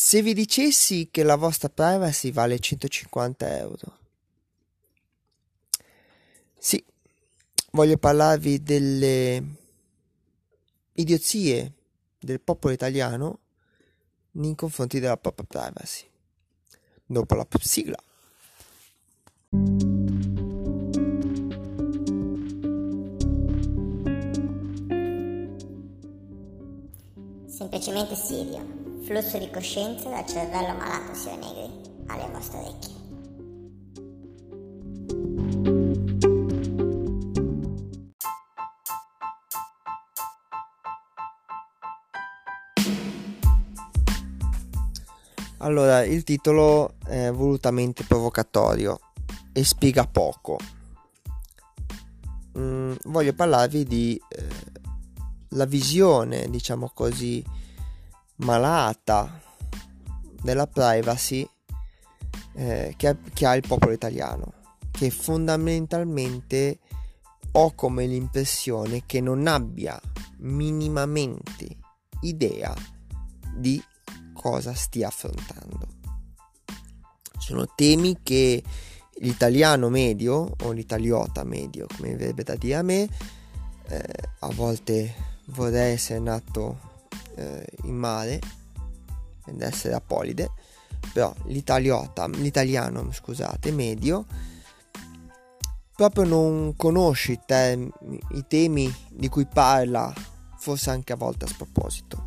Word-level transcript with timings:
Se 0.00 0.22
vi 0.22 0.32
dicessi 0.32 1.08
che 1.10 1.24
la 1.24 1.34
vostra 1.34 1.68
privacy 1.68 2.30
vale 2.30 2.60
150 2.60 3.58
euro, 3.58 3.98
sì, 6.56 6.82
voglio 7.72 7.98
parlarvi 7.98 8.62
delle 8.62 9.44
idiozie 10.92 11.72
del 12.16 12.40
popolo 12.40 12.72
italiano 12.72 13.40
nei 14.34 14.54
confronti 14.54 15.00
della 15.00 15.16
propria 15.16 15.46
privacy. 15.48 16.08
Dopo 17.04 17.34
la 17.34 17.46
sigla. 17.58 17.98
Semplicemente 27.46 28.14
Sirio, 28.14 28.77
flusso 29.08 29.38
di 29.38 29.48
coscienza 29.50 30.10
dal 30.10 30.26
cervello 30.26 30.76
malato 30.76 31.14
Sio 31.14 31.34
Negri 31.36 31.70
alle 32.08 32.28
vostre 32.30 32.58
orecchie. 32.58 32.96
Allora, 45.60 46.04
il 46.04 46.22
titolo 46.22 46.96
è 47.06 47.30
volutamente 47.30 48.04
provocatorio 48.04 49.00
e 49.54 49.64
spiega 49.64 50.06
poco. 50.06 50.58
Mm, 52.58 52.92
voglio 53.04 53.32
parlarvi 53.32 53.84
di 53.84 54.20
eh, 54.28 54.46
la 55.50 55.64
visione, 55.64 56.50
diciamo 56.50 56.90
così, 56.92 57.42
malata 58.38 59.40
della 60.42 60.66
privacy 60.66 61.48
eh, 62.54 62.94
che, 62.96 63.16
che 63.32 63.46
ha 63.46 63.54
il 63.54 63.64
popolo 63.66 63.92
italiano, 63.92 64.52
che 64.90 65.10
fondamentalmente 65.10 66.78
ho 67.52 67.72
come 67.74 68.06
l'impressione 68.06 69.04
che 69.06 69.20
non 69.20 69.46
abbia 69.46 69.98
minimamente 70.38 71.76
idea 72.20 72.74
di 73.56 73.82
cosa 74.32 74.74
stia 74.74 75.08
affrontando. 75.08 75.96
Sono 77.38 77.66
temi 77.74 78.18
che 78.22 78.62
l'italiano 79.20 79.88
medio 79.88 80.54
o 80.62 80.70
l'italiota 80.72 81.44
medio, 81.44 81.86
come 81.96 82.14
verrebbe 82.16 82.42
da 82.42 82.54
dire 82.54 82.74
a 82.76 82.82
me, 82.82 83.08
eh, 83.88 84.14
a 84.40 84.48
volte 84.48 85.14
vorrei 85.46 85.94
essere 85.94 86.20
nato 86.20 86.87
eh, 87.38 87.64
in 87.84 87.94
mare 87.94 88.40
ed 89.46 89.62
essere 89.62 89.94
apolide, 89.94 90.50
però 91.12 91.32
l'italiano, 91.46 93.10
scusate, 93.12 93.70
medio, 93.70 94.26
proprio 95.94 96.24
non 96.24 96.74
conosce 96.76 97.32
i, 97.32 97.40
tem- 97.46 97.90
i 98.32 98.44
temi 98.46 98.92
di 99.10 99.28
cui 99.28 99.46
parla, 99.46 100.12
forse 100.58 100.90
anche 100.90 101.12
a 101.12 101.16
volte 101.16 101.44
a 101.44 101.48
sproposito. 101.48 102.26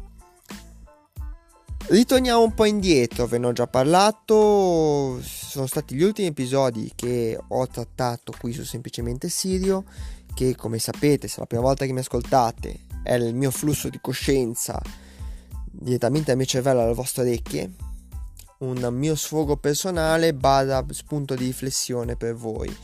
Ritorniamo 1.88 2.42
un 2.44 2.54
po' 2.54 2.66
indietro, 2.66 3.26
ve 3.26 3.38
ne 3.38 3.48
ho 3.48 3.52
già 3.52 3.68
parlato, 3.68 5.20
sono 5.22 5.66
stati 5.66 5.96
gli 5.96 6.04
ultimi 6.04 6.28
episodi 6.28 6.92
che 6.96 7.38
ho 7.46 7.68
trattato 7.68 8.34
qui 8.40 8.54
su 8.54 8.64
Semplicemente 8.64 9.28
Sirio, 9.28 9.84
che 10.34 10.56
come 10.56 10.80
sapete, 10.80 11.28
se 11.28 11.36
è 11.36 11.40
la 11.40 11.46
prima 11.46 11.64
volta 11.64 11.86
che 11.86 11.92
mi 11.92 12.00
ascoltate, 12.00 12.80
è 13.04 13.14
il 13.14 13.36
mio 13.36 13.52
flusso 13.52 13.90
di 13.90 14.00
coscienza 14.02 14.82
direttamente 15.72 16.28
dal 16.28 16.38
mio 16.38 16.46
cervello 16.46 16.82
alle 16.82 16.94
vostre 16.94 17.24
orecchie, 17.24 17.72
un 18.60 18.88
mio 18.92 19.16
sfogo 19.16 19.58
personale 19.58 20.34
barra 20.34 20.86
spunto 20.90 21.34
di 21.36 21.46
riflessione 21.46 22.16
per 22.16 22.36
voi, 22.36 22.76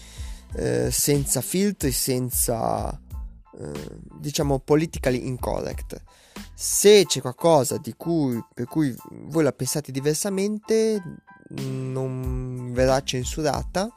eh, 0.53 0.89
senza 0.89 1.41
filtri, 1.41 1.91
senza 1.91 2.89
eh, 2.89 3.71
diciamo 4.19 4.59
politically 4.59 5.27
incorrect. 5.27 6.01
Se 6.53 7.05
c'è 7.05 7.21
qualcosa 7.21 7.77
di 7.77 7.93
cui, 7.95 8.43
per 8.53 8.65
cui 8.65 8.95
voi 9.25 9.43
la 9.43 9.51
pensate 9.51 9.91
diversamente, 9.91 11.01
non 11.49 12.71
verrà 12.73 13.01
censurata, 13.03 13.89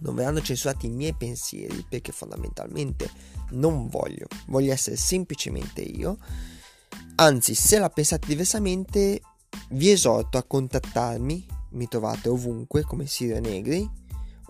non 0.00 0.14
verranno 0.14 0.40
censurati 0.40 0.86
i 0.86 0.90
miei 0.90 1.14
pensieri 1.14 1.84
perché 1.88 2.12
fondamentalmente 2.12 3.10
non 3.50 3.88
voglio, 3.88 4.26
voglio 4.46 4.72
essere 4.72 4.96
semplicemente 4.96 5.80
io. 5.80 6.18
Anzi, 7.16 7.54
se 7.54 7.78
la 7.78 7.90
pensate 7.90 8.26
diversamente, 8.26 9.20
vi 9.70 9.90
esorto 9.90 10.38
a 10.38 10.44
contattarmi, 10.44 11.46
mi 11.70 11.88
trovate 11.88 12.28
ovunque 12.28 12.82
come 12.82 13.06
Sirio 13.06 13.40
Negri 13.40 13.88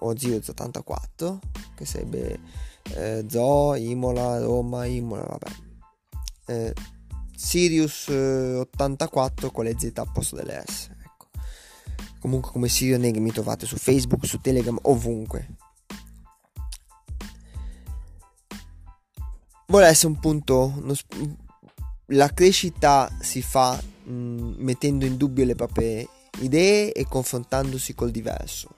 o 0.00 0.12
Zio84, 0.12 1.38
che 1.75 1.84
sarebbe 1.84 2.38
eh, 2.94 3.25
Zoo, 3.28 3.75
Imola, 3.75 4.38
Roma, 4.38 4.84
Imola, 4.84 5.25
vabbè. 5.25 5.50
Eh, 6.47 6.75
Sirius 7.34 8.08
eh, 8.08 8.56
84 8.56 9.50
con 9.50 9.64
le 9.64 9.76
Z 9.78 9.92
a 9.94 10.04
posto 10.04 10.37
delle 10.37 10.62
S. 10.66 10.91
Comunque 12.21 12.51
come 12.51 12.69
Sirio 12.69 12.99
Negri 12.99 13.21
mi 13.21 13.33
trovate 13.33 13.67
su 13.67 13.77
Facebook, 13.77 14.27
su 14.27 14.41
Telegram, 14.41 14.79
ovunque. 14.83 15.56
Vuole 19.67 19.87
essere 19.87 20.12
un 20.12 20.19
punto... 20.19 20.73
Uno, 20.77 20.95
la 22.12 22.33
crescita 22.33 23.11
si 23.21 23.43
fa 23.43 23.79
mh, 24.05 24.55
mettendo 24.56 25.05
in 25.05 25.17
dubbio 25.17 25.45
le 25.45 25.55
proprie 25.55 26.09
idee 26.41 26.93
e 26.93 27.05
confrontandosi 27.06 27.95
col 27.95 28.11
diverso 28.11 28.77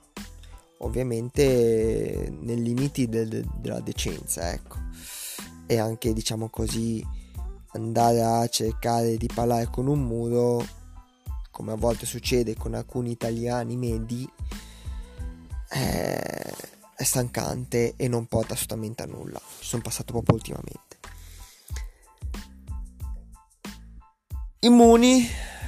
ovviamente 0.82 2.32
nei 2.40 2.62
limiti 2.62 3.08
del, 3.08 3.44
della 3.56 3.80
decenza, 3.80 4.52
ecco. 4.52 4.76
E 5.66 5.78
anche, 5.78 6.12
diciamo 6.12 6.48
così, 6.48 7.04
andare 7.72 8.22
a 8.22 8.46
cercare 8.48 9.16
di 9.16 9.28
parlare 9.32 9.68
con 9.70 9.86
un 9.86 10.00
muro, 10.00 10.64
come 11.50 11.72
a 11.72 11.76
volte 11.76 12.06
succede 12.06 12.56
con 12.56 12.74
alcuni 12.74 13.10
italiani 13.10 13.76
medi, 13.76 14.28
è, 15.68 16.52
è 16.96 17.02
stancante 17.02 17.94
e 17.96 18.08
non 18.08 18.26
porta 18.26 18.54
assolutamente 18.54 19.02
a 19.02 19.06
nulla. 19.06 19.40
Ci 19.60 19.66
sono 19.66 19.82
passato 19.82 20.12
proprio 20.12 20.36
ultimamente. 20.36 20.98
Immuni 24.60 25.26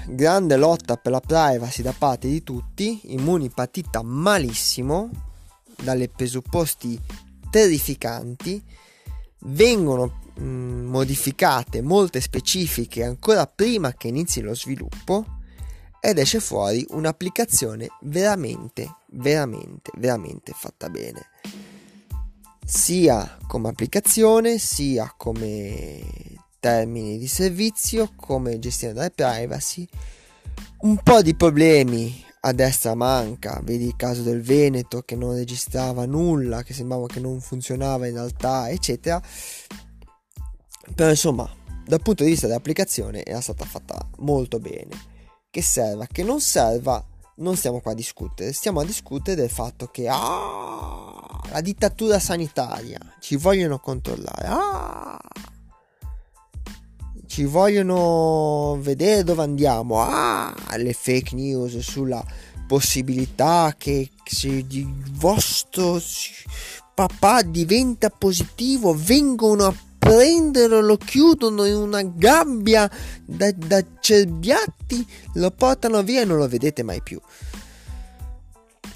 grande 0.09 0.56
lotta 0.56 0.97
per 0.97 1.12
la 1.12 1.21
privacy 1.21 1.82
da 1.82 1.94
parte 1.97 2.28
di 2.28 2.42
tutti, 2.42 3.00
Immuni 3.15 3.48
partita 3.48 4.03
malissimo, 4.03 5.10
dalle 5.82 6.09
presupposti 6.09 7.00
terrificanti, 7.50 8.62
vengono 9.44 10.21
mh, 10.34 10.44
mm, 10.44 10.87
modificate 10.87 11.82
molte 11.82 12.21
specifiche 12.21 13.04
ancora 13.04 13.47
prima 13.47 13.92
che 13.92 14.09
inizi 14.09 14.41
lo 14.41 14.54
sviluppo 14.54 15.41
ed 16.04 16.18
esce 16.18 16.40
fuori 16.40 16.84
un'applicazione 16.88 17.86
veramente, 18.00 18.96
veramente, 19.10 19.92
veramente 19.98 20.52
fatta 20.52 20.90
bene. 20.90 21.28
Sia 22.66 23.38
come 23.46 23.68
applicazione, 23.68 24.58
sia 24.58 25.14
come 25.16 26.00
termini 26.58 27.18
di 27.18 27.28
servizio 27.28 28.10
come 28.16 28.58
gestione 28.58 28.94
della 28.94 29.10
privacy. 29.10 29.86
Un 30.78 30.96
po' 30.96 31.22
di 31.22 31.36
problemi 31.36 32.24
a 32.41 32.52
destra 32.52 32.96
manca, 32.96 33.60
vedi 33.62 33.86
il 33.86 33.94
caso 33.94 34.22
del 34.22 34.42
Veneto 34.42 35.02
che 35.02 35.14
non 35.14 35.36
registrava 35.36 36.04
nulla, 36.04 36.64
che 36.64 36.74
sembrava 36.74 37.06
che 37.06 37.20
non 37.20 37.41
funzionava 37.41 38.08
in 38.08 38.14
realtà, 38.14 38.68
eccetera. 38.68 39.22
Però 40.96 41.08
insomma, 41.08 41.48
dal 41.86 42.02
punto 42.02 42.24
di 42.24 42.30
vista 42.30 42.48
dell'applicazione 42.48 43.22
era 43.22 43.41
stata 43.41 43.64
fatta 43.64 44.04
molto 44.18 44.58
bene. 44.58 45.10
Che 45.53 45.60
serva, 45.60 46.07
che 46.07 46.22
non 46.22 46.41
serva, 46.41 47.04
non 47.34 47.57
stiamo 47.57 47.81
qua 47.81 47.93
a 47.93 47.95
discutere, 47.95 48.54
stiamo 48.54 48.81
a 48.81 48.87
discutere 48.87 49.37
del 49.37 49.51
fatto 49.51 49.89
che 49.89 50.09
ah, 50.09 51.41
la 51.51 51.60
dittatura 51.60 52.19
sanitaria 52.19 52.99
ci 53.21 53.37
vogliono 53.37 53.78
controllare. 53.78 54.47
Ah, 54.47 55.21
ci 57.27 57.45
vogliono 57.45 58.78
vedere 58.81 59.25
dove 59.25 59.43
andiamo. 59.43 60.01
Ah, 60.01 60.54
le 60.78 60.95
fake 60.95 61.34
news 61.34 61.77
sulla 61.81 62.25
possibilità 62.66 63.75
che 63.77 64.10
se 64.25 64.49
il 64.49 65.10
vostro 65.10 66.01
papà 66.95 67.43
diventa 67.43 68.09
positivo 68.09 68.95
vengono 68.95 69.66
a 69.66 69.75
prenderlo, 70.03 70.81
lo 70.81 70.97
chiudono 70.97 71.65
in 71.65 71.77
una 71.77 72.03
gabbia 72.03 72.91
da, 73.25 73.53
da 73.53 73.84
cerbiatti, 74.01 75.07
lo 75.34 75.53
portano 75.53 76.03
via 76.03 76.22
e 76.22 76.25
non 76.25 76.39
lo 76.39 76.49
vedete 76.49 76.83
mai 76.83 77.01
più. 77.01 77.21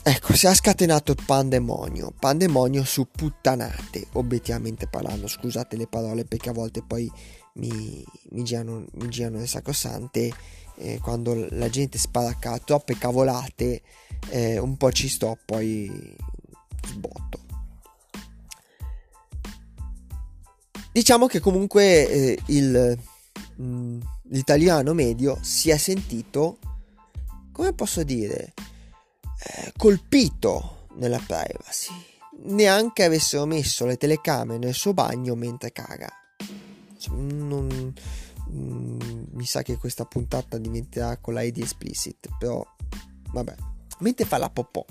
Ecco, 0.02 0.34
si 0.34 0.46
è 0.46 0.54
scatenato 0.54 1.12
il 1.12 1.22
pandemonio, 1.24 2.12
pandemonio 2.18 2.84
su 2.84 3.08
puttanate, 3.10 4.08
obiettivamente 4.12 4.88
parlando, 4.88 5.28
scusate 5.28 5.76
le 5.76 5.86
parole 5.86 6.24
perché 6.24 6.48
a 6.48 6.52
volte 6.52 6.82
poi 6.82 7.10
mi, 7.54 8.04
mi, 8.30 8.42
girano, 8.42 8.84
mi 8.94 9.08
girano 9.08 9.38
le 9.38 9.46
sacrosante 9.46 10.32
eh, 10.76 10.98
quando 11.00 11.46
la 11.50 11.68
gente 11.68 11.98
spara 11.98 12.36
troppe 12.64 12.98
cavolate, 12.98 13.82
eh, 14.30 14.58
un 14.58 14.76
po' 14.76 14.90
ci 14.90 15.08
sto, 15.08 15.38
poi 15.44 16.16
sbotto. 16.84 17.45
Diciamo 20.96 21.26
che 21.26 21.40
comunque 21.40 22.08
eh, 22.08 22.38
il, 22.46 22.98
mh, 23.56 23.62
mm, 23.62 24.00
l'italiano 24.30 24.94
medio 24.94 25.38
si 25.42 25.68
è 25.68 25.76
sentito, 25.76 26.56
come 27.52 27.74
posso 27.74 28.02
dire, 28.02 28.54
eh, 29.44 29.74
colpito 29.76 30.86
nella 30.94 31.18
privacy. 31.18 31.92
Neanche 32.44 33.04
avessero 33.04 33.44
messo 33.44 33.84
le 33.84 33.98
telecamere 33.98 34.58
nel 34.58 34.72
suo 34.72 34.94
bagno 34.94 35.34
mentre 35.34 35.70
caga. 35.70 36.08
Non, 37.10 37.92
mh, 38.48 39.26
mi 39.32 39.44
sa 39.44 39.60
che 39.60 39.76
questa 39.76 40.06
puntata 40.06 40.56
diventerà 40.56 41.18
con 41.18 41.34
la 41.34 41.42
ID 41.42 41.58
explicit, 41.58 42.26
però 42.38 42.66
vabbè. 43.32 43.54
Mentre 43.98 44.24
fa 44.24 44.38
la 44.38 44.48
popò, 44.48 44.82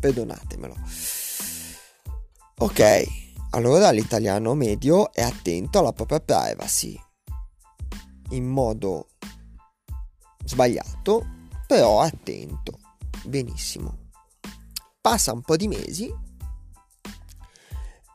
perdonatemelo. 0.00 0.76
Ok, 2.56 3.31
allora 3.54 3.90
l'italiano 3.90 4.54
medio 4.54 5.12
è 5.12 5.22
attento 5.22 5.78
alla 5.78 5.92
propria 5.92 6.20
privacy 6.20 6.98
in 8.30 8.46
modo 8.46 9.08
sbagliato, 10.44 11.26
però 11.66 12.00
attento. 12.00 12.78
Benissimo. 13.24 14.10
Passa 15.00 15.32
un 15.32 15.42
po' 15.42 15.56
di 15.56 15.68
mesi, 15.68 16.12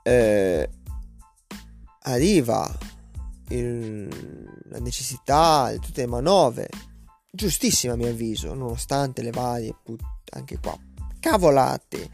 eh, 0.04 0.70
arriva 2.02 2.78
il, 3.50 4.62
la 4.70 4.80
necessità 4.80 5.70
di 5.72 5.80
tutte 5.80 6.02
le 6.02 6.08
manovre, 6.08 6.70
giustissime 7.32 7.94
a 7.94 7.96
mio 7.96 8.10
avviso, 8.10 8.54
nonostante 8.54 9.22
le 9.22 9.32
varie, 9.32 9.76
put- 9.84 10.04
anche 10.32 10.58
qua, 10.60 10.78
cavolate 11.20 12.10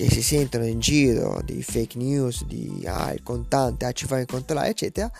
che 0.00 0.10
si 0.10 0.22
sentono 0.22 0.64
in 0.64 0.80
giro 0.80 1.42
di 1.44 1.62
fake 1.62 1.98
news, 1.98 2.46
di 2.46 2.84
ah 2.86 3.12
il 3.12 3.22
contante, 3.22 3.84
ah 3.84 3.92
ci 3.92 4.06
fai 4.06 4.20
incontrare, 4.20 4.70
eccetera, 4.70 5.12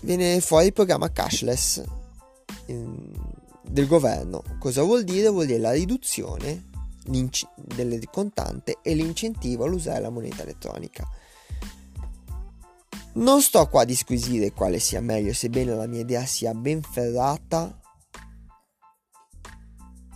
viene 0.00 0.40
fuori 0.40 0.66
il 0.66 0.72
programma 0.72 1.08
cashless 1.12 1.80
in, 2.66 3.12
del 3.62 3.86
governo. 3.86 4.42
Cosa 4.58 4.82
vuol 4.82 5.04
dire? 5.04 5.28
Vuol 5.28 5.46
dire 5.46 5.60
la 5.60 5.70
riduzione 5.70 6.64
del 7.04 8.08
contante 8.10 8.78
e 8.82 8.94
l'incentivo 8.94 9.62
all'usare 9.62 10.00
la 10.00 10.10
moneta 10.10 10.42
elettronica. 10.42 11.06
Non 13.14 13.40
sto 13.42 13.64
qua 13.68 13.82
a 13.82 13.84
disquisire 13.84 14.50
quale 14.50 14.80
sia 14.80 15.00
meglio, 15.00 15.32
sebbene 15.32 15.72
la 15.72 15.86
mia 15.86 16.00
idea 16.00 16.26
sia 16.26 16.52
ben 16.52 16.82
ferrata 16.82 17.80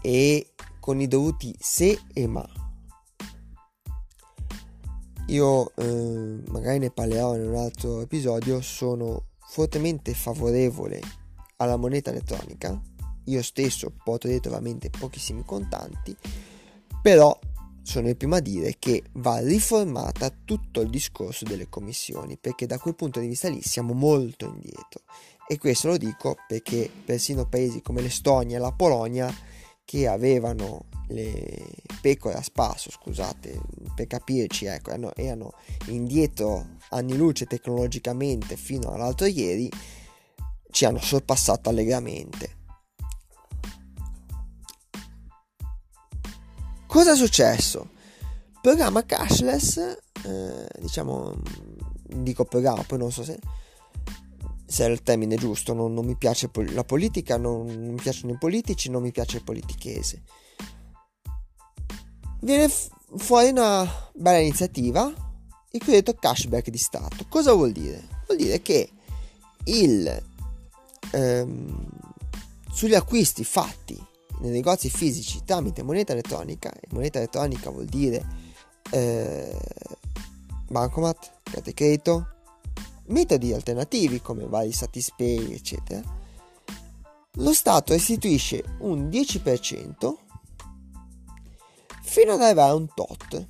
e 0.00 0.52
con 0.81 1.00
i 1.00 1.06
dovuti 1.06 1.55
se 1.61 2.00
e 2.12 2.26
ma. 2.26 2.62
Io 5.28 5.72
eh, 5.76 6.42
magari 6.48 6.78
ne 6.78 6.90
parlerò 6.90 7.34
in 7.36 7.48
un 7.48 7.56
altro 7.56 8.00
episodio, 8.00 8.60
sono 8.60 9.28
fortemente 9.38 10.14
favorevole 10.14 11.00
alla 11.56 11.76
moneta 11.76 12.10
elettronica. 12.10 12.80
Io 13.26 13.42
stesso 13.42 13.92
porto 14.02 14.26
dietro 14.26 14.50
ovviamente 14.50 14.90
pochissimi 14.90 15.44
contanti, 15.44 16.16
però 17.00 17.38
sono 17.82 18.08
il 18.08 18.16
primo 18.16 18.36
a 18.36 18.40
dire 18.40 18.76
che 18.78 19.02
va 19.14 19.38
riformata 19.38 20.32
tutto 20.44 20.80
il 20.80 20.90
discorso 20.90 21.44
delle 21.44 21.69
commissioni, 21.69 22.36
perché 22.36 22.66
da 22.66 22.78
quel 22.78 22.94
punto 22.94 23.20
di 23.20 23.26
vista 23.26 23.48
lì 23.48 23.60
siamo 23.62 23.92
molto 23.92 24.46
indietro. 24.46 25.02
E 25.46 25.58
questo 25.58 25.88
lo 25.88 25.96
dico 25.96 26.36
perché 26.46 26.90
persino 27.04 27.46
paesi 27.46 27.82
come 27.82 28.00
l'Estonia 28.00 28.56
e 28.56 28.60
la 28.60 28.72
Polonia, 28.72 29.32
che 29.93 30.09
avevano 30.09 30.87
le 31.09 31.71
pecore 32.00 32.37
a 32.37 32.43
spasso, 32.43 32.91
scusate, 32.91 33.61
per 33.94 34.06
capirci, 34.06 34.65
ecco, 34.65 34.89
erano, 34.89 35.15
erano 35.15 35.53
indietro 35.89 36.79
anni 36.89 37.15
luce 37.15 37.44
tecnologicamente 37.44 38.56
fino 38.56 38.91
all'altro 38.91 39.27
ieri, 39.27 39.71
ci 40.71 40.87
hanno 40.87 40.99
sorpassato 40.99 41.69
allegramente. 41.69 42.56
Cosa 46.87 47.12
è 47.12 47.17
successo? 47.17 47.91
Programma 48.62 49.05
cashless, 49.05 49.77
eh, 50.25 50.69
diciamo, 50.81 51.35
dico 52.03 52.47
programma, 52.47 52.83
poi 52.85 52.97
non 52.97 53.12
so 53.12 53.25
se, 53.25 53.39
se 54.72 54.86
è 54.86 54.88
il 54.88 55.02
termine 55.02 55.36
giusto, 55.36 55.74
non, 55.74 55.92
non 55.92 56.06
mi 56.06 56.16
piace 56.16 56.50
la 56.70 56.84
politica, 56.84 57.36
non, 57.36 57.66
non 57.66 57.94
mi 57.94 58.00
piacciono 58.00 58.32
i 58.32 58.38
politici, 58.38 58.88
non 58.88 59.02
mi 59.02 59.12
piace 59.12 59.36
il 59.36 59.44
politichese 59.44 60.22
viene 62.42 62.70
fuori 63.16 63.50
una 63.50 64.10
bella 64.14 64.38
iniziativa, 64.38 65.12
il 65.70 65.80
cosiddetto 65.80 66.14
cashback 66.14 66.70
di 66.70 66.78
Stato. 66.78 67.24
Cosa 67.28 67.52
vuol 67.52 67.72
dire? 67.72 68.08
Vuol 68.26 68.38
dire 68.38 68.62
che 68.62 68.90
il, 69.64 70.22
ehm, 71.12 71.88
sugli 72.72 72.94
acquisti 72.94 73.44
fatti 73.44 74.00
nei 74.40 74.50
negozi 74.50 74.90
fisici 74.90 75.42
tramite 75.44 75.82
moneta 75.82 76.12
elettronica, 76.12 76.72
e 76.72 76.88
moneta 76.90 77.19
elettronica 77.19 77.70
vuol 77.70 77.86
dire 77.86 78.24
eh, 78.90 79.56
bancomat, 80.69 81.40
carte 81.42 81.74
credito, 81.74 82.26
metodi 83.06 83.52
alternativi 83.52 84.20
come 84.20 84.46
vari 84.46 84.72
Satispay, 84.72 85.52
eccetera, 85.52 86.02
lo 87.37 87.52
Stato 87.54 87.94
istituisce 87.94 88.62
un 88.81 89.08
10% 89.08 90.14
fino 92.02 92.32
ad 92.32 92.43
arrivare 92.43 92.70
a 92.70 92.75
un 92.75 92.88
tot. 92.94 93.46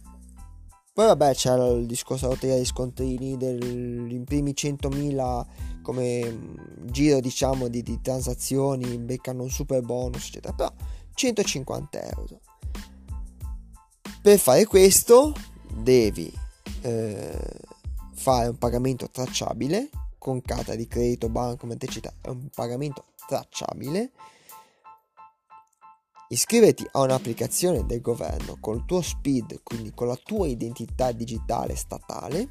Poi 0.95 1.07
vabbè 1.07 1.35
c'era 1.35 1.67
il 1.69 1.87
discorso 1.87 2.25
della 2.25 2.35
lotteria 2.35 2.57
dei 2.57 2.67
scontrini 2.67 3.37
dei 3.39 4.23
primi 4.27 4.53
100.000 4.53 5.47
come 5.81 6.31
mm, 6.31 6.57
giro 6.85 7.19
diciamo 7.19 7.69
di, 7.69 7.83
di, 7.83 7.99
transazioni 8.03 8.99
beccano 8.99 9.43
un 9.43 9.51
super 9.51 9.81
bonus 9.81 10.27
eccetera 10.27 10.53
però 10.53 10.71
150 11.15 12.03
euro 12.11 12.41
per 14.21 14.39
fare 14.39 14.67
questo 14.67 15.33
devi 15.75 16.33
eh, 16.83 17.61
fare 18.23 18.49
un 18.49 18.57
pagamento 18.57 19.11
tracciabile 19.11 19.91
con 20.17 20.41
carta 20.43 20.77
di 20.77 20.87
credito, 20.87 21.29
bancomat 21.29 21.83
eccetera 21.83 22.15
è 22.21 22.29
un 22.29 22.49
pagamento 22.55 23.05
tracciabile 23.27 24.13
Iscriviti 26.33 26.87
a 26.93 27.01
un'applicazione 27.01 27.85
del 27.85 28.01
governo 28.01 28.57
col 28.59 28.87
tuo 28.87 29.03
SPID, 29.03 29.61
quindi 29.63 29.93
con 29.93 30.07
la 30.07 30.17
tua 30.17 30.47
identità 30.47 31.13
digitale 31.13 31.77
statale, 31.77 32.49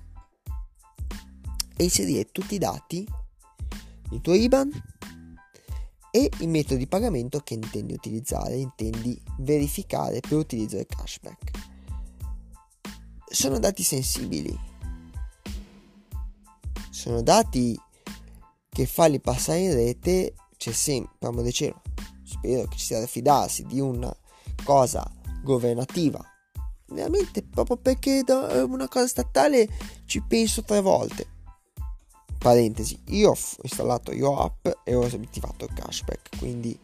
e 1.76 1.84
inserire 1.84 2.26
tutti 2.32 2.54
i 2.54 2.60
dati, 2.60 3.08
il 4.12 4.22
tuo 4.22 4.36
IBAN 4.36 4.70
e 6.12 6.30
il 6.42 6.48
metodo 6.48 6.76
di 6.76 6.86
pagamento 6.86 7.40
che 7.40 7.56
intendi 7.56 7.94
utilizzare, 7.94 8.56
intendi 8.56 9.20
verificare 9.40 10.20
per 10.20 10.38
utilizzo 10.38 10.76
del 10.76 10.86
cashback. 10.86 11.52
Sono 13.32 13.58
dati 13.58 13.82
sensibili, 13.82 14.56
sono 17.02 17.24
dati 17.24 17.76
che 18.70 18.86
farli 18.86 19.20
passare 19.20 19.58
in 19.58 19.74
rete 19.74 20.36
c'è 20.56 20.72
sempre, 20.72 21.18
per 21.18 21.42
di 21.42 21.52
cielo, 21.52 21.82
spero 22.24 22.68
che 22.68 22.78
ci 22.78 22.86
sia 22.86 23.00
da 23.00 23.08
fidarsi 23.08 23.66
di 23.66 23.80
una 23.80 24.16
cosa 24.64 25.10
governativa. 25.42 26.24
Veramente 26.86 27.42
proprio 27.42 27.78
perché 27.78 28.22
da 28.24 28.64
una 28.66 28.88
cosa 28.88 29.08
statale 29.08 29.68
ci 30.06 30.22
penso 30.22 30.62
tre 30.62 30.80
volte. 30.82 31.26
Parentesi 32.38 33.00
io 33.08 33.32
ho 33.32 33.38
installato 33.64 34.12
io 34.12 34.38
app 34.38 34.68
e 34.84 34.94
ho 34.94 35.04
attivato 35.04 35.66
il 35.66 35.74
cashback 35.74 36.38
quindi 36.38 36.78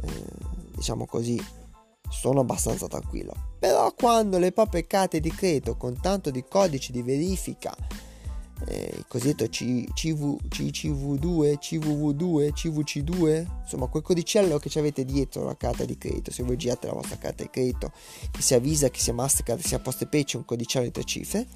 eh, 0.00 0.22
diciamo 0.74 1.06
così 1.06 1.40
sono 2.08 2.40
abbastanza 2.40 2.88
tranquillo. 2.88 3.54
Però 3.60 3.92
quando 3.94 4.38
le 4.38 4.50
proprie 4.50 4.88
carte 4.88 5.20
di 5.20 5.30
credito 5.30 5.76
con 5.76 6.00
tanto 6.00 6.30
di 6.30 6.44
codici 6.44 6.90
di 6.90 7.02
verifica 7.02 7.76
eh, 8.64 8.94
il 8.96 9.04
cosiddetto 9.06 9.48
C, 9.48 9.84
CV, 9.92 10.38
CCV2, 10.48 11.58
CVV2, 11.58 12.52
CVC2, 12.52 13.46
insomma 13.62 13.86
quel 13.86 14.02
codicello 14.02 14.58
che 14.58 14.76
avete 14.78 15.04
dietro 15.04 15.44
la 15.44 15.56
carta 15.56 15.84
di 15.84 15.98
credito, 15.98 16.30
se 16.30 16.42
voi 16.42 16.56
girate 16.56 16.86
la 16.86 16.94
vostra 16.94 17.18
carta 17.18 17.42
di 17.42 17.50
credito, 17.50 17.92
che 18.30 18.40
sia 18.40 18.58
Visa, 18.58 18.88
che 18.88 19.00
sia 19.00 19.12
Mastercard, 19.12 19.60
che 19.60 19.68
sia 19.68 19.78
Postepay, 19.78 20.24
c'è 20.24 20.36
un 20.36 20.44
codicello 20.44 20.84
di 20.86 20.90
tre 20.90 21.04
cifre, 21.04 21.46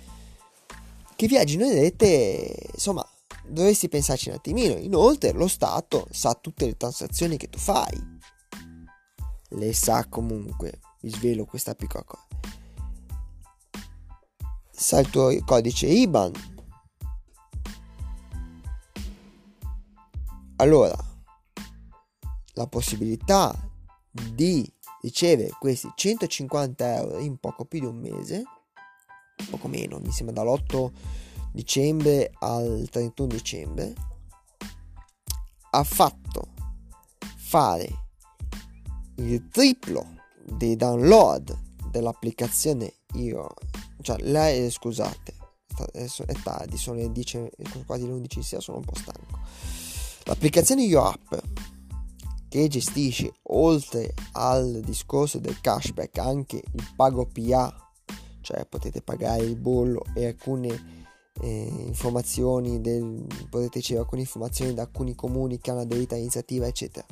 che 1.17 1.27
viaggino 1.27 1.65
in 1.65 1.73
rete, 1.73 2.69
insomma, 2.73 3.07
dovresti 3.47 3.89
pensarci 3.89 4.29
un 4.29 4.37
attimino. 4.37 4.77
Inoltre 4.77 5.33
lo 5.33 5.49
Stato 5.49 6.07
sa 6.11 6.35
tutte 6.35 6.67
le 6.67 6.77
transazioni 6.77 7.37
che 7.37 7.49
tu 7.49 7.59
fai, 7.59 8.19
le 9.51 9.73
sa 9.73 10.07
comunque, 10.09 10.81
vi 11.01 11.11
svelo 11.11 11.45
questa 11.45 11.75
piccola 11.75 12.05
cosa. 12.05 12.27
Sa 14.71 15.01
il 15.01 15.11
tuo 15.11 15.37
codice 15.45 15.87
IBAN, 15.87 16.33
Allora, 20.61 20.95
la 22.53 22.67
possibilità 22.67 23.51
di 24.11 24.71
ricevere 25.01 25.49
questi 25.59 25.91
150 25.95 26.97
euro 26.97 27.19
in 27.19 27.39
poco 27.39 27.65
più 27.65 27.81
di 27.81 27.87
un 27.87 27.97
mese, 27.97 28.43
poco 29.49 29.69
meno, 29.69 29.99
mi 30.01 30.13
sembra 30.13 30.35
dall'8 30.35 30.91
dicembre 31.51 32.31
al 32.41 32.87
31 32.91 33.29
dicembre, 33.29 33.95
ha 35.71 35.83
fatto 35.83 36.53
fare 37.37 37.89
il 39.15 39.49
triplo 39.49 40.07
dei 40.45 40.77
download 40.77 41.59
dell'applicazione 41.91 42.97
io 43.15 43.49
cioè 44.03 44.19
lei 44.21 44.71
scusate 44.71 45.35
è 45.93 46.35
tardi 46.43 46.77
sono 46.77 46.99
le 46.99 47.11
10 47.11 47.51
quasi 47.87 48.07
le 48.07 48.13
11 48.13 48.39
di 48.39 48.45
sera 48.45 48.61
sono 48.61 48.79
un 48.79 48.85
po' 48.85 48.95
stanco 48.95 49.30
l'applicazione 50.31 50.85
io 50.85 51.03
app 51.03 51.35
che 52.49 52.69
gestisce 52.69 53.33
oltre 53.49 54.15
al 54.33 54.81
discorso 54.85 55.41
del 55.41 55.61
cashback 55.61 56.19
anche 56.19 56.63
il 56.73 56.93
pago 56.95 57.27
PA 57.27 57.91
cioè 58.41 58.65
potete 58.65 59.03
pagare 59.03 59.43
il 59.43 59.57
bollo 59.57 60.05
e 60.15 60.27
alcune 60.27 60.99
eh, 61.41 61.85
informazioni 61.87 62.81
del, 62.81 63.27
potete 63.49 63.79
ricevere 63.79 64.05
alcune 64.05 64.21
informazioni 64.21 64.73
da 64.73 64.83
alcuni 64.83 65.17
comuni 65.17 65.59
che 65.59 65.73
hanno 65.73 65.81
aderito 65.81 66.15
all'iniziativa 66.15 66.67
eccetera. 66.67 67.07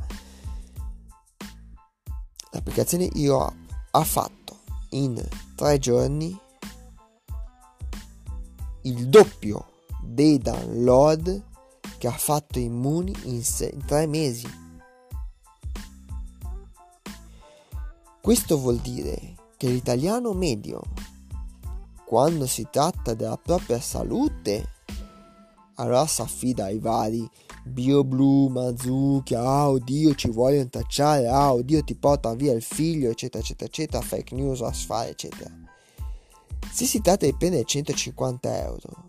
L'applicazione 2.53 3.09
io 3.15 3.55
ha 3.91 4.05
fatto 4.05 4.61
in 4.91 5.21
tre 5.57 5.79
giorni 5.79 6.39
il 8.83 9.09
doppio 9.09 9.67
dei 10.03 10.39
download 10.39 11.47
che 11.99 12.07
ha 12.07 12.13
fatto 12.13 12.59
Immuni 12.59 13.15
in, 13.25 13.43
se- 13.43 13.71
in 13.73 13.85
tre 13.85 14.07
mesi. 14.07 14.49
Questo 18.21 18.59
vuol 18.59 18.77
dire 18.77 19.35
che 19.57 19.69
l'italiano 19.69 20.33
medio, 20.33 20.81
quando 22.05 22.47
si 22.47 22.67
tratta 22.71 23.15
della 23.15 23.37
propria 23.37 23.81
salute, 23.81 24.77
allora 25.75 26.07
si 26.07 26.21
affida 26.21 26.65
ai 26.65 26.79
vari 26.79 27.29
BioBlue, 27.65 28.51
Mazuki, 28.51 29.35
ah 29.35 29.69
oddio 29.69 30.15
ci 30.15 30.29
vogliono 30.29 30.69
tacciare, 30.69 31.29
ah 31.29 31.53
oddio 31.53 31.85
ti 31.85 31.95
porta 31.95 32.35
via 32.35 32.53
il 32.53 32.63
figlio, 32.63 33.11
eccetera, 33.11 33.43
eccetera, 33.43 33.67
eccetera, 33.67 34.03
fake 34.03 34.35
news, 34.35 34.61
asfare, 34.63 35.11
eccetera. 35.11 35.51
Se 36.71 36.85
si 36.85 37.01
tratta 37.01 37.27
di 37.27 37.35
prendere 37.35 37.65
150 37.65 38.63
euro, 38.63 39.07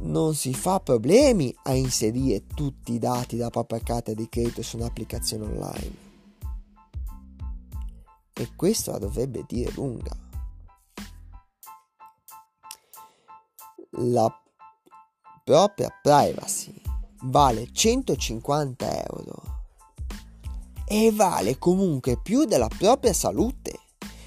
non 0.00 0.34
si 0.34 0.54
fa 0.54 0.80
problemi 0.80 1.54
a 1.64 1.74
inserire 1.74 2.46
tutti 2.46 2.92
i 2.92 2.98
dati 2.98 3.36
della 3.36 3.50
propria 3.50 3.80
carta 3.80 4.12
di 4.12 4.28
credito 4.28 4.62
su 4.62 4.76
un'applicazione 4.76 5.44
online. 5.44 6.06
E 8.32 8.50
questo 8.54 8.92
la 8.92 8.98
dovrebbe 8.98 9.44
dire 9.46 9.72
lunga. 9.72 10.16
La 13.90 14.32
propria 15.42 15.88
privacy 16.02 16.80
vale 17.22 17.72
150 17.72 19.04
euro 19.06 19.42
e 20.86 21.10
vale 21.12 21.58
comunque 21.58 22.18
più 22.20 22.44
della 22.44 22.68
propria 22.68 23.12
salute. 23.12 23.78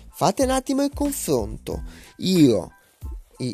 Fate 0.10 0.44
un 0.44 0.52
attimo 0.52 0.84
il 0.84 0.92
confronto. 0.94 1.84
Io, 2.18 2.72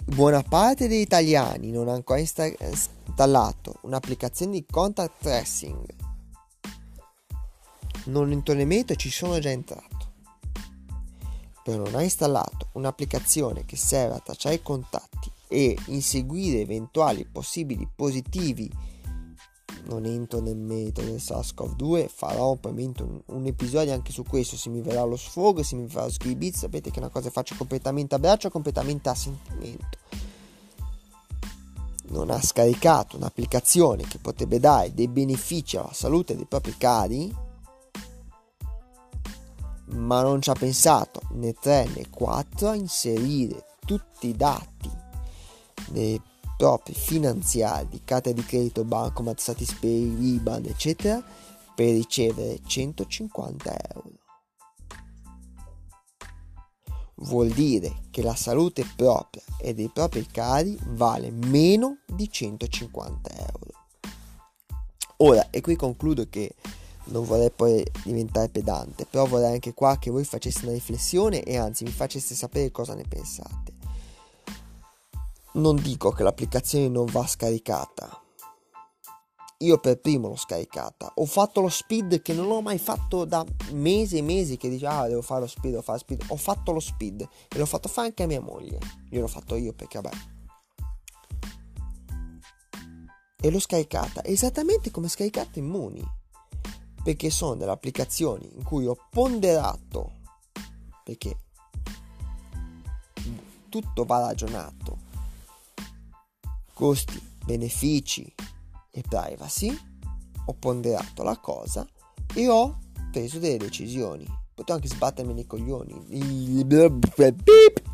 buona 0.06 0.44
parte 0.44 0.88
degli 0.88 1.00
italiani, 1.00 1.72
non 1.72 1.88
ho 1.88 1.94
ancora 1.94 2.20
installato 2.20 3.80
un'applicazione 3.84 4.52
di 4.52 4.66
contact 4.70 5.22
tracing. 5.22 5.86
Non 8.06 8.32
entro 8.32 8.54
nel 8.54 8.68
merito, 8.68 8.96
ci 8.96 9.10
sono 9.10 9.40
già 9.40 9.50
entrato. 9.50 9.86
Però 11.64 11.84
non 11.84 11.96
ha 11.96 12.04
installato 12.04 12.70
un'applicazione 12.74 13.66
che 13.66 13.78
serve 13.78 14.16
a 14.16 14.20
tracciare 14.20 14.56
i 14.56 14.62
contatti 14.62 15.32
e 15.48 15.78
inseguire 15.86 16.60
eventuali 16.60 17.26
possibili 17.26 17.88
positivi 17.94 18.70
non 19.88 20.06
entro 20.06 20.40
nel 20.40 20.56
metodo 20.56 21.08
del 21.08 21.20
SARS-CoV-2, 21.20 22.08
farò 22.08 22.56
probabilmente 22.56 23.04
un, 23.04 23.22
un, 23.26 23.46
episodio 23.46 23.94
anche 23.94 24.12
su 24.12 24.24
questo, 24.24 24.56
se 24.56 24.70
mi 24.70 24.82
verrà 24.82 25.04
lo 25.04 25.16
sfogo, 25.16 25.64
se 25.64 25.76
mi 25.76 25.86
verrà 25.86 26.04
lo 26.04 26.12
skibit, 26.12 26.56
sapete 26.56 26.90
che 26.90 26.98
è 26.98 27.00
una 27.00 27.10
cosa 27.10 27.28
che 27.28 27.34
faccio 27.34 27.56
completamente 27.56 28.16
a 28.16 28.20
braccio, 28.20 28.50
completamente 28.50 29.10
a 29.10 29.16
sentimento. 29.16 29.98
Non 32.10 32.30
ha 32.30 32.42
scaricato 32.42 33.18
un'applicazione 33.18 34.04
che 34.04 34.18
potrebbe 34.20 34.60
dare 34.60 34.94
dei 34.94 35.08
benefici 35.08 35.78
alla 35.78 35.92
salute 35.94 36.36
dei 36.36 36.46
propri 36.46 36.76
cari, 36.78 37.36
ma 39.90 40.22
non 40.22 40.42
ci 40.42 40.50
ha 40.50 40.54
pensato 40.54 41.22
né 41.32 41.54
3 41.54 41.90
né 41.96 42.10
4 42.10 42.70
a 42.70 42.76
inserire 42.76 43.66
tutti 43.86 44.28
i 44.28 44.36
dati 44.36 44.92
dei 45.90 46.22
propri 46.58 46.94
finanziari 46.94 47.88
di 47.88 48.02
carta 48.04 48.32
di 48.32 48.44
credito, 48.44 48.84
bancomat, 48.84 49.40
Satispay, 49.40 50.36
IBAN, 50.36 50.66
eccetera, 50.66 51.24
per 51.76 51.94
ricevere 51.94 52.60
150 52.66 53.78
euro. 53.94 54.12
Vuol 57.20 57.50
dire 57.50 58.02
che 58.12 58.22
la 58.22 58.36
salute 58.36 58.86
propria 58.96 59.44
e 59.60 59.74
dei 59.74 59.90
propri 59.90 60.26
cari 60.26 60.78
vale 60.90 61.32
meno 61.32 62.00
di 62.06 62.30
150 62.30 63.30
euro. 63.32 63.72
Ora, 65.18 65.50
e 65.50 65.62
qui 65.62 65.76
concludo 65.76 66.28
che 66.30 66.56
non 67.06 67.26
vorrei 67.26 67.52
poi 67.52 67.84
diventare 68.04 68.50
pedante, 68.50 69.06
però 69.06 69.26
vorrei 69.26 69.54
anche 69.54 69.74
qua 69.74 69.98
che 69.98 70.12
voi 70.12 70.26
faceste 70.26 70.66
una 70.66 70.74
riflessione 70.74 71.42
e 71.44 71.58
anzi 71.58 71.84
mi 71.84 71.92
faceste 71.92 72.36
sapere 72.36 72.72
cosa 72.72 72.94
ne 72.94 73.06
pensate 73.08 73.77
non 75.54 75.76
dico 75.76 76.12
che 76.12 76.24
l'applicazione 76.24 76.88
non 76.88 77.06
va 77.06 77.26
scaricata. 77.26 78.22
Io 79.62 79.80
per 79.80 80.00
primo 80.00 80.28
l'ho 80.28 80.36
scaricata. 80.36 81.12
Ho 81.16 81.26
fatto 81.26 81.62
lo 81.62 81.70
speed 81.70 82.22
che 82.22 82.34
non 82.34 82.52
ho 82.52 82.62
mai 82.62 82.78
fatto 82.78 83.26
da 83.26 83.44
mesi 83.72 84.18
e 84.18 84.22
mesi 84.22 84.56
che 84.56 84.70
dice 84.70 84.86
ah 84.86 85.08
devo 85.08 85.24
fare 85.24 85.42
lo 85.42 85.48
speed, 85.48 85.72
devo 85.72 85.82
fare 85.82 85.98
lo 85.98 86.04
speed. 86.04 86.30
Ho 86.30 86.36
fatto 86.36 86.72
lo 86.72 86.80
speed 86.80 87.22
e 87.50 87.58
l'ho 87.58 87.66
fatto 87.66 87.90
fare 87.90 88.08
anche 88.08 88.24
a 88.24 88.28
mia 88.28 88.42
moglie. 88.42 88.78
Io 89.10 89.22
l'ho 89.22 89.28
fatto 89.28 89.56
io 89.56 89.74
perché 89.74 90.00
vabbè. 90.00 90.16
E 93.40 93.50
l'ho 93.50 93.60
scaricata 93.60 94.24
esattamente 94.24 94.92
come 94.92 95.08
scaricate 95.08 95.60
Immuni. 95.60 96.06
Perché 97.04 97.30
sono 97.30 97.56
delle 97.56 97.72
applicazioni 97.72 98.48
in 98.54 98.64
cui 98.64 98.86
ho 98.86 98.98
ponderato 99.10 100.18
perché 101.08 101.38
tutto 103.70 104.04
va 104.04 104.20
ragionato 104.20 104.87
costi, 106.78 107.20
benefici 107.44 108.32
e 108.92 109.02
privacy, 109.02 109.76
ho 110.46 110.54
ponderato 110.54 111.24
la 111.24 111.36
cosa 111.38 111.88
e 112.36 112.48
ho 112.48 112.78
preso 113.12 113.40
delle 113.40 113.58
decisioni. 113.58 114.26
Potevo 114.54 114.78
anche 114.78 114.88
sbattermi 114.88 115.34
nei 115.34 115.48
coglioni, 115.48 116.06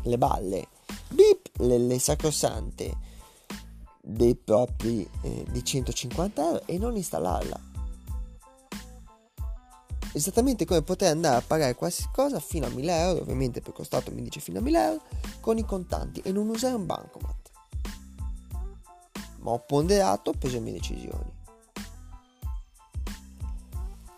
le 0.02 0.18
balle, 0.18 0.68
le, 1.56 1.78
le 1.78 1.98
sacrosante 1.98 3.12
dei 4.02 4.34
propri 4.34 5.08
eh, 5.22 5.46
di 5.50 5.64
150 5.64 6.46
euro 6.46 6.66
e 6.66 6.76
non 6.76 6.94
installarla. 6.94 7.58
Esattamente 10.12 10.66
come 10.66 10.82
poter 10.82 11.10
andare 11.10 11.36
a 11.36 11.42
pagare 11.44 11.74
qualsiasi 11.74 12.10
cosa 12.12 12.38
fino 12.38 12.66
a 12.66 12.68
1000 12.68 12.98
euro, 12.98 13.22
ovviamente 13.22 13.62
per 13.62 13.72
costato 13.72 14.10
mi 14.12 14.20
dice 14.20 14.40
fino 14.40 14.58
a 14.58 14.62
1000 14.62 14.84
euro, 14.84 15.02
con 15.40 15.56
i 15.56 15.64
contanti 15.64 16.20
e 16.20 16.32
non 16.32 16.50
usare 16.50 16.74
un 16.74 16.84
bancomat 16.84 17.43
ma 19.44 19.50
ho 19.52 19.58
ponderato, 19.58 20.30
ho 20.30 20.34
preso 20.38 20.56
le 20.56 20.60
mie 20.62 20.72
decisioni. 20.72 21.32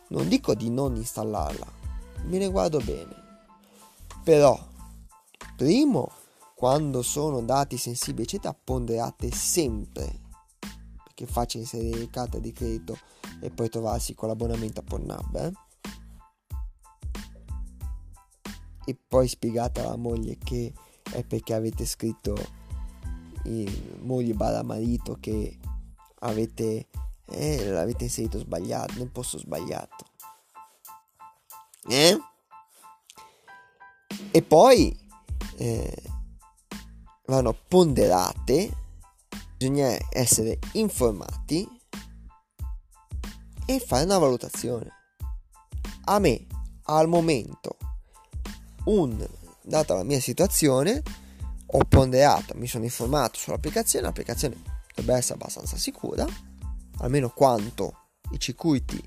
Non 0.09 0.28
dico 0.28 0.54
di 0.54 0.71
non 0.71 0.95
installarla, 0.95 1.66
me 2.26 2.38
ne 2.38 2.49
guardo 2.49 2.78
bene. 2.78 3.25
Però, 4.23 4.59
primo, 5.56 6.12
quando 6.54 7.02
sono 7.02 7.42
dati 7.42 7.76
sensibili, 7.76 8.23
eccetera, 8.23 8.54
ponderate 8.54 9.30
sempre. 9.33 10.21
Perché 11.02 11.25
è 11.25 11.26
facile 11.26 11.64
inserire 11.64 12.09
carta 12.09 12.38
di 12.38 12.52
credito 12.52 12.97
e 13.40 13.50
poi 13.50 13.68
trovarsi 13.68 14.14
con 14.14 14.28
l'abbonamento 14.28 14.80
a 14.80 14.85
Pornhub, 14.85 15.35
eh? 15.37 15.52
E 18.85 18.97
poi 19.09 19.26
spiegate 19.26 19.80
alla 19.80 19.97
moglie 19.97 20.38
che 20.38 20.73
è 21.12 21.25
perché 21.25 21.54
avete 21.54 21.85
scritto 21.85 22.35
moglie 24.00 24.34
barra 24.34 24.62
marito 24.62 25.16
che 25.20 25.58
avete, 26.20 26.88
eh, 27.26 27.70
l'avete 27.70 28.04
inserito 28.04 28.38
sbagliato, 28.38 28.94
nel 28.98 29.10
posto 29.10 29.38
sbagliato. 29.38 30.04
Eh? 31.88 32.18
E 34.30 34.42
poi 34.42 34.98
eh, 35.56 36.02
vanno 37.26 37.56
ponderate, 37.68 38.70
bisogna 39.56 39.96
essere 40.10 40.58
informati 40.72 41.68
e 43.66 43.80
fare 43.80 44.04
una 44.04 44.18
valutazione. 44.18 44.92
a 46.08 46.18
me 46.18 46.46
al 46.88 47.08
momento 47.08 47.76
un 48.84 49.26
data 49.62 49.94
la 49.94 50.04
mia 50.04 50.20
situazione 50.20 51.02
ho 51.76 51.85
ponderato 51.85 52.54
mi 52.56 52.66
sono 52.66 52.85
informato 52.85 53.38
sull'applicazione 53.38 54.06
l'applicazione 54.06 54.56
dovrebbe 54.95 55.18
essere 55.18 55.35
abbastanza 55.35 55.76
sicura 55.76 56.26
almeno 56.99 57.28
quanto 57.28 58.09
i 58.30 58.38
circuiti 58.38 58.99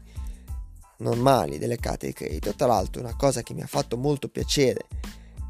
normali 0.97 1.57
delle 1.57 1.77
carte 1.77 2.07
di 2.07 2.13
credito 2.13 2.53
tra 2.53 2.67
l'altro 2.67 3.01
una 3.01 3.15
cosa 3.15 3.41
che 3.41 3.55
mi 3.55 3.61
ha 3.61 3.67
fatto 3.67 3.97
molto 3.97 4.29
piacere 4.29 4.87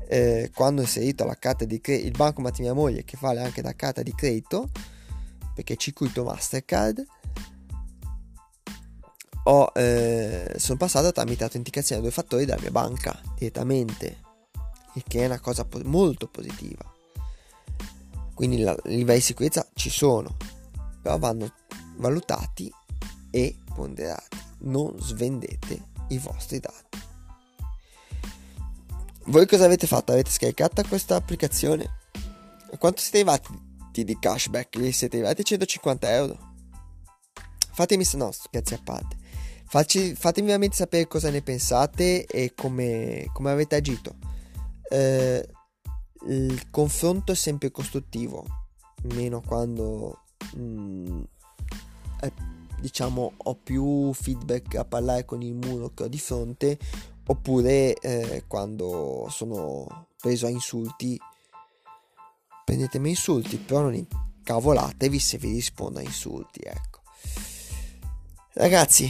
eh, 0.07 0.49
quando 0.55 0.79
ho 0.79 0.85
inserito 0.85 1.25
la 1.25 1.35
carta 1.35 1.65
di 1.65 1.81
credito 1.81 2.07
il 2.07 2.15
bancomat 2.15 2.55
di 2.55 2.61
mia 2.61 2.73
moglie 2.73 3.03
che 3.03 3.17
vale 3.19 3.41
anche 3.41 3.61
da 3.61 3.75
carta 3.75 4.01
di 4.01 4.15
credito 4.15 4.69
perché 5.53 5.75
circuito 5.75 6.23
Mastercard 6.23 7.05
ho, 9.43 9.71
eh, 9.73 10.53
sono 10.57 10.77
passato 10.77 11.11
tramite 11.11 11.43
autenticazione 11.43 11.99
a 11.99 12.03
due 12.03 12.13
fattori 12.13 12.45
dalla 12.45 12.61
mia 12.61 12.71
banca 12.71 13.19
direttamente, 13.35 14.21
il 14.93 15.03
che 15.07 15.23
è 15.23 15.25
una 15.25 15.39
cosa 15.39 15.65
po- 15.65 15.81
molto 15.83 16.27
positiva. 16.27 16.98
Quindi 18.39 18.61
i 18.61 18.95
livelli 18.95 19.17
di 19.17 19.19
sicurezza 19.19 19.67
ci 19.73 19.89
sono, 19.89 20.37
però 21.01 21.17
vanno 21.17 21.53
valutati 21.97 22.71
e 23.31 23.57
ponderati. 23.75 24.37
Non 24.59 24.95
svendete 24.97 25.87
i 26.07 26.17
vostri 26.19 26.61
dati. 26.61 26.97
Voi 29.25 29.45
cosa 29.45 29.65
avete 29.65 29.87
fatto? 29.87 30.13
Avete 30.13 30.31
scaricato 30.31 30.81
questa 30.87 31.17
applicazione? 31.17 31.97
Quanto 32.77 33.01
siete 33.01 33.17
arrivati 33.17 34.05
di 34.05 34.17
cashback? 34.17 34.77
Gli 34.77 34.93
siete 34.93 35.17
arrivati 35.17 35.41
a 35.41 35.43
150 35.43 36.13
euro? 36.13 36.37
Fatemi, 37.73 38.05
no, 38.13 38.31
scherzi 38.31 38.73
a 38.73 38.79
parte. 38.81 39.17
Facci, 39.67 40.15
fatemi 40.15 40.47
veramente 40.47 40.77
sapere 40.77 41.07
cosa 41.07 41.29
ne 41.29 41.41
pensate 41.41 42.25
e 42.25 42.53
come, 42.55 43.29
come 43.33 43.51
avete 43.51 43.75
agito. 43.75 44.15
Eh, 44.89 45.45
il 46.27 46.69
confronto 46.69 47.31
è 47.31 47.35
sempre 47.35 47.71
costruttivo, 47.71 48.45
meno 49.13 49.41
quando 49.41 50.23
mm, 50.55 51.21
è, 52.19 52.31
diciamo 52.79 53.33
ho 53.37 53.55
più 53.55 54.11
feedback 54.13 54.75
a 54.75 54.85
parlare 54.85 55.25
con 55.25 55.41
il 55.41 55.53
muro 55.53 55.93
che 55.93 56.03
ho 56.03 56.07
di 56.07 56.19
fronte, 56.19 56.77
oppure 57.25 57.93
eh, 57.93 58.43
quando 58.47 59.27
sono 59.29 60.07
preso 60.19 60.45
a 60.45 60.49
insulti. 60.49 61.19
Prendetemi 62.65 63.09
insulti, 63.09 63.57
però 63.57 63.81
non 63.81 63.95
incavolatevi 63.95 65.19
se 65.19 65.37
vi 65.37 65.51
rispondo 65.51 65.99
a 65.99 66.03
insulti, 66.03 66.59
ecco. 66.63 66.99
Ragazzi, 68.53 69.09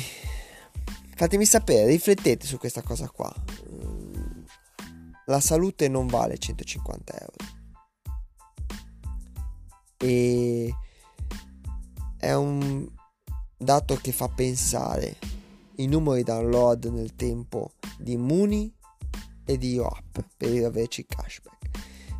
Fatemi 1.19 1.43
sapere, 1.43 1.85
riflettete 1.87 2.45
su 2.45 2.57
questa 2.57 2.81
cosa 2.81 3.09
qua. 3.09 3.29
La 5.29 5.39
salute 5.39 5.87
non 5.87 6.07
vale 6.07 6.39
150 6.39 7.19
euro. 7.19 7.35
E 9.97 10.73
è 12.17 12.33
un 12.33 12.89
dato 13.55 13.95
che 13.97 14.11
fa 14.11 14.27
pensare 14.27 15.17
i 15.75 15.85
numeri 15.85 16.23
download 16.23 16.85
nel 16.85 17.15
tempo 17.15 17.73
di 17.99 18.17
Muni 18.17 18.73
e 19.45 19.57
di 19.59 19.73
IOAP 19.73 20.25
per 20.35 20.65
averci 20.65 21.05
cashback. 21.05 21.69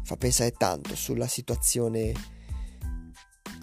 Fa 0.04 0.16
pensare 0.16 0.52
tanto 0.52 0.96
sulla 0.96 1.28
situazione 1.28 2.14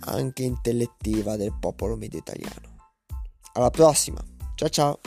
anche 0.01 0.43
intellettiva 0.43 1.37
del 1.37 1.55
popolo 1.57 1.95
medio 1.95 2.19
italiano. 2.19 2.89
Alla 3.53 3.71
prossima, 3.71 4.21
ciao 4.57 4.69
ciao! 4.69 5.01